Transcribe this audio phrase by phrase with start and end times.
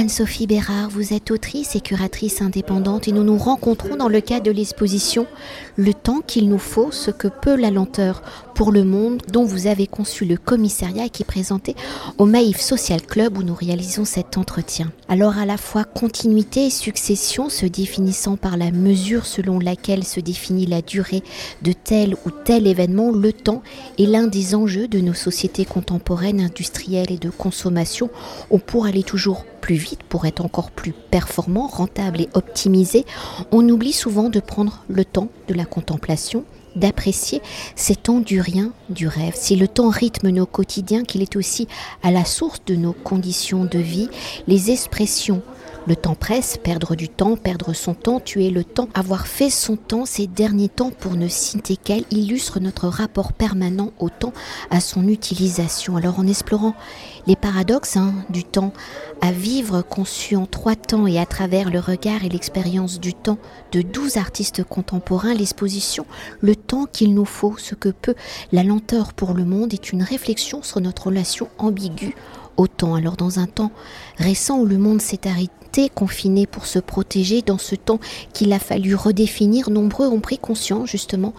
[0.00, 4.44] Anne-Sophie Bérard, vous êtes autrice et curatrice indépendante et nous nous rencontrons dans le cadre
[4.44, 5.26] de l'exposition
[5.74, 8.22] Le temps qu'il nous faut, ce que peut la lenteur
[8.54, 11.74] pour le monde, dont vous avez conçu le commissariat qui est présenté
[12.16, 14.92] au Maïf Social Club où nous réalisons cet entretien.
[15.08, 20.20] Alors à la fois continuité et succession se définissant par la mesure selon laquelle se
[20.20, 21.24] définit la durée
[21.62, 23.64] de tel ou tel événement, le temps
[23.98, 28.10] est l'un des enjeux de nos sociétés contemporaines industrielles et de consommation,
[28.50, 33.04] ou pour aller toujours plus vite, pour être encore plus performant, rentable et optimisé,
[33.52, 36.44] on oublie souvent de prendre le temps de la contemplation,
[36.76, 37.42] d'apprécier
[37.76, 39.34] ces temps du rien, du rêve.
[39.34, 41.68] Si le temps rythme nos quotidiens, qu'il est aussi
[42.02, 44.08] à la source de nos conditions de vie,
[44.46, 45.42] les expressions
[45.88, 49.76] le temps presse, perdre du temps, perdre son temps, tuer le temps, avoir fait son
[49.76, 54.34] temps ces derniers temps pour ne citer qu'elle, illustre notre rapport permanent au temps,
[54.70, 55.96] à son utilisation.
[55.96, 56.74] Alors en explorant
[57.26, 58.74] les paradoxes hein, du temps
[59.22, 63.38] à vivre conçu en trois temps et à travers le regard et l'expérience du temps
[63.72, 66.04] de douze artistes contemporains, l'exposition
[66.42, 68.14] Le temps qu'il nous faut, ce que peut
[68.52, 72.14] la lenteur pour le monde est une réflexion sur notre relation ambiguë
[72.58, 72.94] au temps.
[72.94, 73.72] Alors dans un temps
[74.18, 75.52] récent où le monde s'est arrêté,
[75.94, 78.00] confinés pour se protéger dans ce temps
[78.32, 81.34] qu'il a fallu redéfinir, nombreux ont pris conscience justement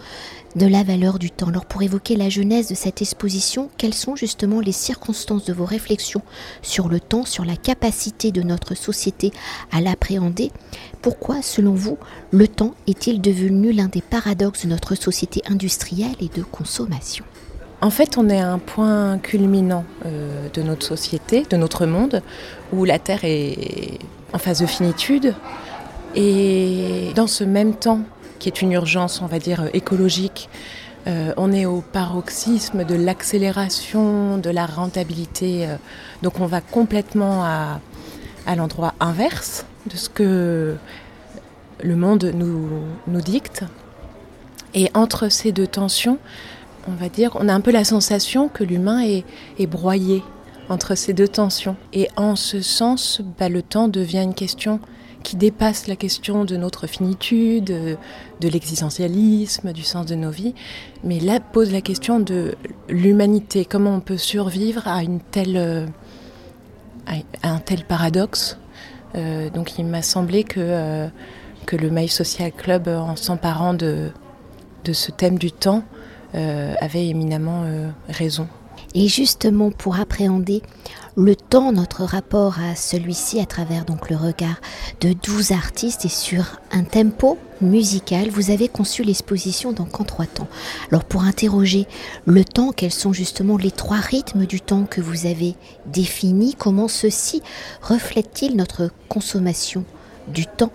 [0.56, 1.48] de la valeur du temps.
[1.48, 5.66] Alors pour évoquer la genèse de cette exposition, quelles sont justement les circonstances de vos
[5.66, 6.22] réflexions
[6.62, 9.30] sur le temps, sur la capacité de notre société
[9.70, 10.50] à l'appréhender?
[11.02, 11.98] Pourquoi, selon vous,
[12.30, 17.24] le temps est-il devenu l'un des paradoxes de notre société industrielle et de consommation?
[17.82, 22.22] En fait, on est à un point culminant euh, de notre société, de notre monde,
[22.72, 23.98] où la Terre est
[24.32, 25.34] en phase de finitude.
[26.14, 28.00] Et dans ce même temps,
[28.38, 30.50] qui est une urgence, on va dire, écologique,
[31.06, 35.66] euh, on est au paroxysme de l'accélération, de la rentabilité.
[35.66, 35.76] Euh,
[36.22, 37.80] donc on va complètement à,
[38.56, 40.76] l'endroit inverse de ce que
[41.82, 43.64] le monde nous dicte.
[44.74, 46.18] Et entre ces deux tensions,
[46.88, 50.22] on va dire, on a un peu la sensation que l'humain est, broyé
[50.68, 51.76] entre ces deux tensions.
[51.92, 54.80] Et en ce sens, bah, le temps devient une question
[55.22, 60.54] qui dépasse la question de notre finitude, de l'existentialisme, du sens de nos vies,
[61.04, 62.54] mais là pose la question de
[62.88, 65.90] l'humanité, comment on peut survivre à, une telle,
[67.06, 68.56] à un tel paradoxe.
[69.16, 71.08] Euh, donc il m'a semblé que, euh,
[71.72, 74.10] le Maïf Social Club, en s'emparant de,
[74.92, 75.99] ce thème du temps, euh,
[76.34, 77.64] avait éminemment
[78.08, 78.46] raison.
[78.94, 80.62] Et justement pour appréhender
[81.16, 84.60] le temps, notre rapport à celui-ci à travers donc le regard
[85.00, 90.26] de 12 artistes et sur un tempo musical, vous avez conçu l'exposition donc en trois
[90.26, 90.48] temps?
[90.90, 91.86] Alors pour interroger
[92.24, 95.54] le temps, quels sont justement les trois rythmes du temps que vous avez
[95.86, 97.42] définis, comment ceci
[97.82, 99.84] reflète-t-il notre consommation
[100.26, 100.72] du temps?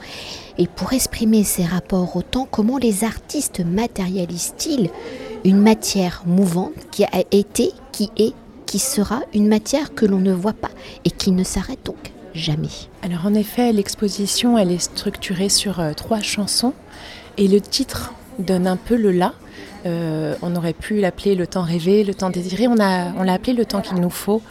[0.57, 4.89] Et pour exprimer ces rapports au temps, comment les artistes matérialisent-ils
[5.45, 8.33] une matière mouvante qui a été, qui est,
[8.65, 10.71] qui sera une matière que l'on ne voit pas
[11.05, 12.69] et qui ne s'arrête donc jamais.
[13.03, 16.73] Alors en effet, l'exposition, elle est structurée sur euh, trois chansons
[17.37, 19.33] et le titre donne un peu le là.
[19.85, 22.67] Euh, on aurait pu l'appeler le temps rêvé, le temps désiré.
[22.67, 24.41] On l'a appelé le temps qu'il nous faut.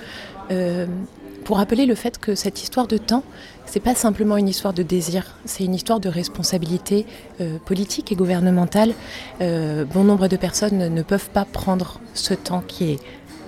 [0.53, 0.87] Euh,
[1.45, 3.23] pour rappeler le fait que cette histoire de temps,
[3.67, 7.07] c'est pas simplement une histoire de désir, c'est une histoire de responsabilité
[7.41, 8.95] euh, politique et gouvernementale.
[9.41, 13.01] Euh, bon nombre de personnes ne peuvent pas prendre ce temps qui est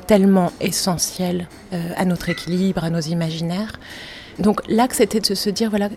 [0.06, 3.80] tellement essentiel euh, à notre équilibre, à nos imaginaires.
[4.38, 5.88] Donc l'axe était de se dire voilà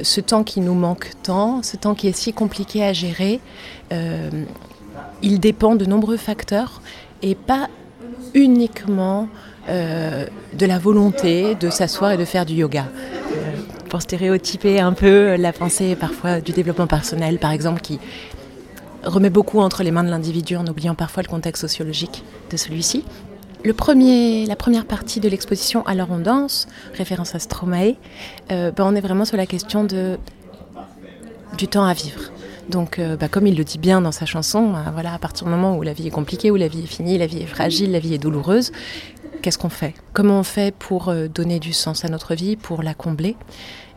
[0.00, 3.40] ce temps qui nous manque tant, ce temps qui est si compliqué à gérer,
[5.22, 6.82] il dépend de nombreux facteurs
[7.22, 7.70] et pas
[8.34, 9.28] uniquement
[9.68, 12.84] euh, de la volonté de s'asseoir et de faire du yoga.
[12.84, 13.52] Euh,
[13.88, 17.98] pour stéréotyper un peu la pensée parfois du développement personnel, par exemple, qui
[19.04, 23.04] remet beaucoup entre les mains de l'individu en oubliant parfois le contexte sociologique de celui-ci.
[23.64, 27.94] Le premier, la première partie de l'exposition Alors on danse, référence à Stromae,
[28.52, 30.18] euh, ben on est vraiment sur la question de,
[31.56, 32.20] du temps à vivre.
[32.68, 35.50] Donc, bah, comme il le dit bien dans sa chanson, bah, voilà, à partir du
[35.50, 37.92] moment où la vie est compliquée, où la vie est finie, la vie est fragile,
[37.92, 38.72] la vie est douloureuse,
[39.42, 39.94] qu'est-ce qu'on fait?
[40.14, 43.36] Comment on fait pour euh, donner du sens à notre vie, pour la combler?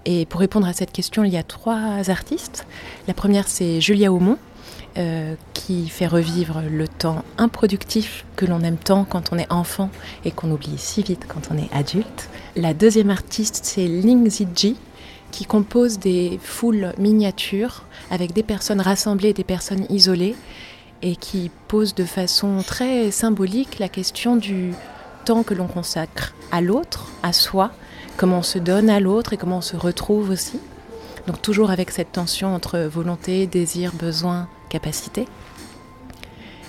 [0.03, 2.65] Et pour répondre à cette question, il y a trois artistes.
[3.07, 4.37] La première, c'est Julia Aumont,
[4.97, 9.89] euh, qui fait revivre le temps improductif que l'on aime tant quand on est enfant
[10.25, 12.29] et qu'on oublie si vite quand on est adulte.
[12.55, 14.75] La deuxième artiste, c'est Ling Ziji,
[15.31, 20.35] qui compose des foules miniatures avec des personnes rassemblées et des personnes isolées
[21.01, 24.73] et qui pose de façon très symbolique la question du,
[25.27, 27.71] temps que l'on consacre à l'autre, à soi,
[28.15, 30.57] comment on se donne à l'autre et comment on se retrouve aussi.
[31.27, 35.27] Donc toujours avec cette tension entre volonté, désir, besoin, capacité.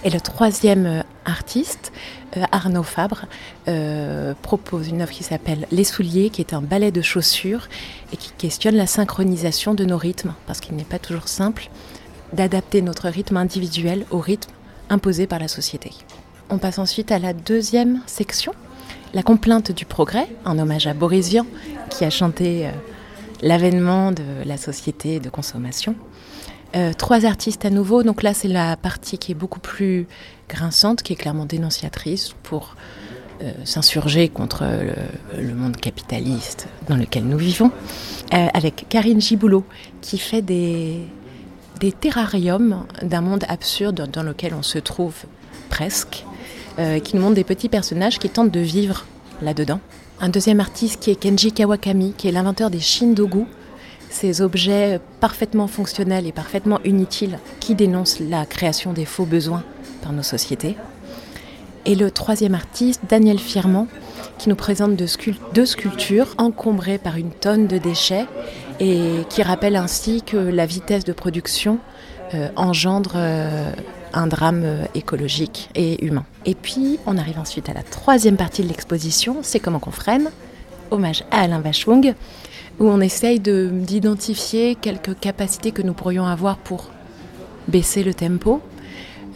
[0.05, 1.93] Et le troisième euh, artiste,
[2.37, 3.25] euh, Arnaud Fabre,
[3.67, 7.69] euh, propose une œuvre qui s'appelle Les souliers, qui est un ballet de chaussures
[8.12, 11.69] et qui questionne la synchronisation de nos rythmes, parce qu'il n'est pas toujours simple
[12.33, 14.53] d'adapter notre rythme individuel au rythme
[14.89, 15.91] imposé par la société.
[16.49, 18.53] On passe ensuite à la deuxième section,
[19.15, 21.47] la complainte du progrès, en hommage à Boris Vian,
[21.91, 22.71] qui a chanté
[23.43, 25.95] l'avènement de la société de consommation.
[26.76, 30.06] Euh, trois artistes à nouveau, donc là c'est la partie qui est beaucoup plus
[30.49, 32.76] grinçante, qui est clairement dénonciatrice pour
[33.43, 34.65] euh, s'insurger contre
[35.37, 37.70] le, monde capitaliste dans lequel nous vivons,
[38.35, 39.65] euh, avec Karine Giboulot
[40.03, 41.06] qui fait des,
[41.81, 45.14] des terrariums d'un monde absurde dans lequel on se trouve
[45.71, 46.25] presque,
[47.03, 49.05] qui nous montre des petits personnages qui tentent de vivre
[49.43, 49.81] là-dedans.
[50.21, 53.47] Un deuxième artiste qui est Kenji Kawakami, qui est l'inventeur des Shindogu,
[54.11, 59.65] ces objets parfaitement fonctionnels et parfaitement inutiles qui dénoncent la création des faux besoins
[60.03, 60.77] par nos sociétés.
[61.85, 63.87] Et le troisième artiste, Daniel Firman,
[64.39, 68.27] qui nous présente deux sculptures encombrées par une tonne de déchets
[68.81, 71.79] et qui rappelle ainsi que la vitesse de production
[72.35, 73.73] euh, engendre euh,
[74.13, 76.25] un drame euh, écologique et humain.
[76.45, 80.31] Et puis, on arrive ensuite à la troisième partie de l'exposition, c'est comment qu'on freine,
[80.91, 82.15] hommage à Alain Vachung,
[82.81, 86.91] où on essaye d'identifier quelques capacités que nous pourrions avoir pour
[87.67, 88.61] baisser le tempo.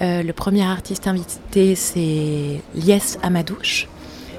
[0.01, 3.89] Euh, le premier artiste invité, c'est Lies Amadouche,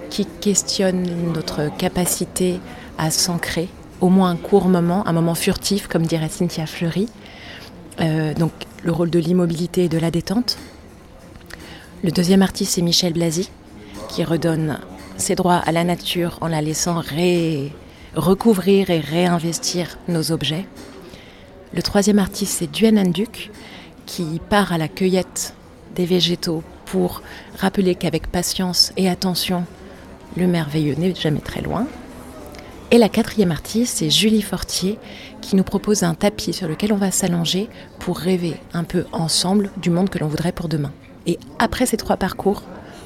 [0.09, 2.59] qui questionne notre capacité
[2.97, 3.67] à s'ancrer,
[4.01, 7.07] au moins un court moment, un moment furtif, comme dirait Cynthia Fleury.
[8.01, 8.51] Euh, donc
[8.83, 10.57] le rôle de l'immobilité et de la détente.
[12.03, 13.49] Le deuxième artiste, c'est Michel Blasi,
[14.09, 14.79] qui redonne
[15.17, 17.71] ses droits à la nature en la laissant ré
[18.15, 20.65] recouvrir et réinvestir nos objets.
[21.73, 23.49] Le troisième artiste, c'est Duan Anduk,
[24.05, 25.55] qui part à la cueillette
[25.95, 27.21] des végétaux pour
[27.57, 29.65] rappeler qu'avec patience et attention,
[30.37, 31.87] le merveilleux n'est jamais très loin.
[32.91, 34.99] Et la quatrième artiste, c'est Julie Fortier,
[35.41, 37.67] qui nous propose un tapis sur lequel on va s'allonger
[37.97, 40.91] pour rêver un peu ensemble du monde que l'on voudrait pour demain.
[41.25, 42.61] Et après ces trois parcours,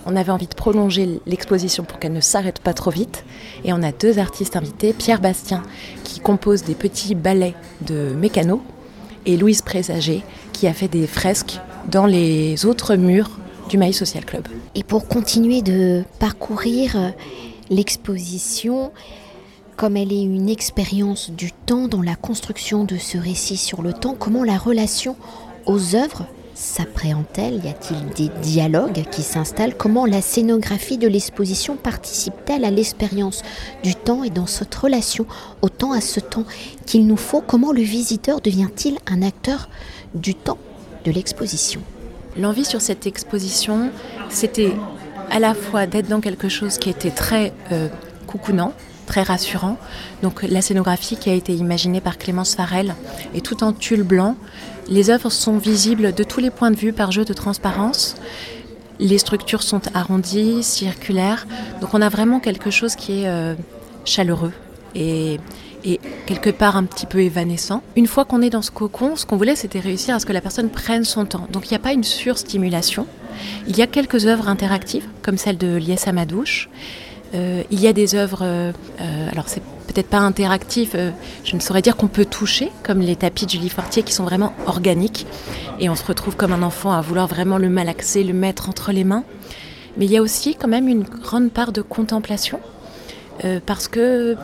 [0.07, 3.25] on avait envie de prolonger l'exposition pour qu'elle ne s'arrête pas trop vite.
[3.65, 5.62] Et on a deux artistes invités, Pierre Bastien,
[6.06, 8.62] qui compose des petits ballets de mécano,
[9.25, 10.24] et Louise Présager,
[10.54, 11.59] qui a fait des fresques
[11.92, 13.38] dans les autres murs
[13.69, 14.48] du Maïs Social Club.
[14.75, 17.09] Et pour continuer de parcourir euh,
[17.69, 18.94] l'exposition,
[19.75, 23.92] comme elle est une expérience du temps dans la construction de ce récit sur le
[23.92, 25.18] temps, comment la relation
[25.65, 26.25] aux œuvres
[26.57, 29.77] s'appréhende-t-elle Y a-t-il des dialogues qui s'installent?
[29.77, 33.44] Comment la scénographie de l'exposition participe-t-elle à l'expérience
[33.83, 35.27] du temps et dans cette relation
[35.62, 36.45] au temps, à ce temps
[36.88, 37.42] qu'il nous faut?
[37.42, 39.69] Comment le visiteur devient-il un acteur
[40.15, 40.57] du temps
[41.06, 41.81] de l'exposition?
[42.39, 43.92] L'envie sur cette exposition,
[44.30, 44.74] c'était
[45.30, 47.88] à la fois d'être dans quelque chose qui était très euh,
[48.25, 48.74] coucounant,
[49.07, 49.77] très rassurant.
[50.21, 52.94] Donc la scénographie qui a été imaginée par Clémence Farel
[53.33, 54.36] est tout en tulle blanc.
[54.88, 58.15] Les œuvres sont visibles de tous les points de vue par jeu de transparence.
[59.00, 61.48] Les structures sont arrondies, circulaires.
[61.81, 63.56] Donc on a vraiment quelque chose qui est euh,
[64.06, 64.54] chaleureux
[64.95, 65.40] et,
[65.83, 67.81] et quelque part un petit peu évanescent.
[67.95, 70.33] Une fois qu'on est dans ce cocon, ce qu'on voulait, c'était réussir à ce que
[70.33, 71.47] la personne prenne son temps.
[71.52, 73.07] Donc il n'y a pas une surstimulation.
[73.68, 76.69] Il y a quelques œuvres interactives, comme celle de Lies Amadouche.
[77.34, 80.96] Euh, il y a des œuvres, euh, euh, alors c'est peut-être pas interactif,
[81.44, 84.26] je ne saurais dire qu'on peut toucher, comme les tapis de Julie Fortier qui sont
[84.26, 85.26] vraiment organiques.
[85.80, 88.92] Et on se retrouve comme un enfant à vouloir vraiment le malaxer, le mettre entre
[88.92, 89.24] les mains.
[89.96, 92.60] Mais il y a aussi quand même une grande part de contemplation.
[93.66, 94.36] parce que,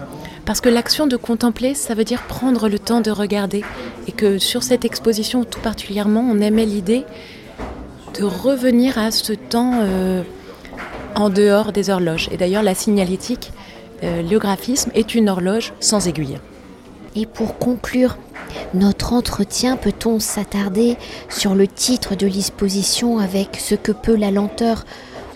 [0.46, 3.64] parce que l'action de contempler, ça veut dire prendre le temps de regarder.
[4.08, 7.04] Et que sur cette exposition tout particulièrement, on aimait l'idée
[8.18, 9.74] de revenir à ce temps
[11.16, 12.30] en dehors des horloges.
[12.32, 13.52] Et d'ailleurs, la signalétique,
[14.04, 16.40] euh, le graphisme est une horloge sans aiguille.
[17.16, 18.18] Et pour conclure
[18.74, 20.98] notre entretien, peut-on s'attarder
[21.30, 24.84] sur le titre de l'exposition avec ce que peut la lenteur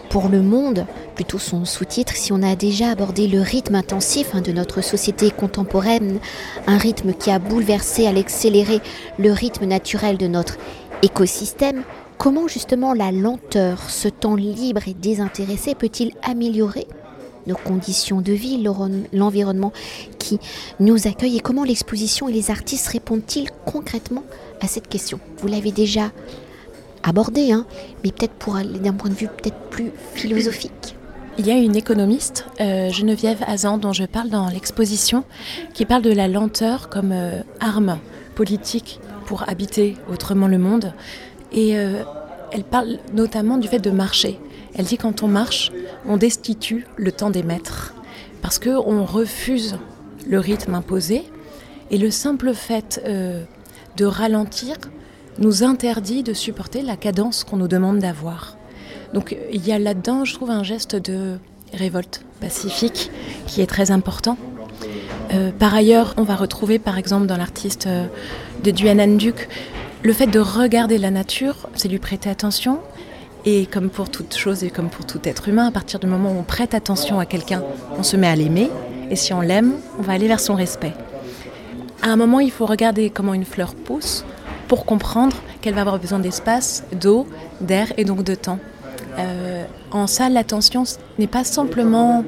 [0.10, 4.42] pour le monde, plutôt son sous-titre, si on a déjà abordé le rythme intensif hein,
[4.42, 6.20] de notre société contemporaine,
[6.66, 8.80] un rythme qui a bouleversé à l'accélérer
[9.18, 10.58] le rythme naturel de notre
[11.02, 11.84] écosystème,
[12.18, 16.88] Comment justement la lenteur, ce temps libre et désintéressé peut-il améliorer
[17.46, 18.64] nos conditions de vie,
[19.14, 19.72] l'environnement
[20.18, 20.40] qui
[20.80, 24.24] nous accueille et comment l'exposition et les artistes répondent-ils concrètement
[24.62, 25.20] à cette question?
[25.38, 26.12] Vous l'avez déjà
[27.04, 27.66] abordé, hein,
[28.04, 30.96] mais peut-être pour aller d'un point de vue peut-être plus philosophique.
[31.38, 35.24] Il y a une économiste, euh, Geneviève Azan, dont je parle dans l'exposition,
[35.76, 38.00] qui parle de la lenteur comme euh, arme
[38.34, 40.94] politique pour habiter autrement le monde.
[41.52, 42.04] Et euh,
[42.52, 44.40] elle parle notamment du fait de marcher.
[44.76, 45.72] Elle dit quand on marche,
[46.08, 47.94] on destitue le temps des maîtres.
[48.42, 49.78] Parce qu'on refuse
[50.28, 51.24] le rythme imposé.
[51.90, 54.76] Et le simple fait de ralentir
[55.40, 58.58] nous interdit de supporter la cadence qu'on nous demande d'avoir.
[59.14, 61.38] Donc il y a là-dedans, je trouve, un geste de
[61.74, 63.12] révolte pacifique
[63.46, 64.38] qui est très important.
[65.34, 68.06] Euh, par ailleurs, on va retrouver par exemple dans l'artiste euh,
[68.64, 69.50] de Duan Duc
[70.08, 72.80] le fait de regarder la nature, c'est lui prêter attention.
[73.44, 76.32] Et comme pour toute chose et comme pour tout être humain, à partir du moment
[76.32, 77.62] où on prête attention à quelqu'un,
[78.00, 78.70] on se met à l'aimer.
[79.12, 80.94] Et si on l'aime, on va aller vers son respect.
[82.02, 84.24] À un moment, il faut regarder comment une fleur pousse
[84.70, 87.28] pour comprendre qu'elle va avoir besoin d'espace, d'eau,
[87.60, 88.60] d'air et donc de temps.
[89.20, 90.86] Euh, en salle, l'attention
[91.20, 92.24] n'est pas simplement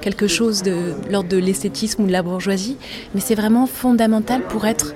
[0.00, 2.78] quelque chose de l'ordre de l'esthétisme ou de la bourgeoisie,
[3.14, 4.92] mais c'est vraiment fondamental pour être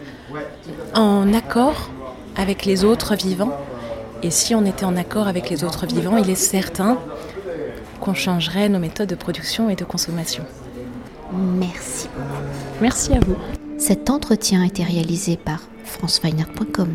[0.92, 1.90] en accord
[2.36, 3.52] avec les autres vivants.
[4.22, 6.98] Et si on était en accord avec les autres vivants, il est certain
[8.00, 10.44] qu'on changerait nos méthodes de production et de consommation.
[11.32, 12.08] Merci
[12.80, 13.36] Merci à vous.
[13.78, 16.94] Cet entretien a été réalisé par franceweiner.com.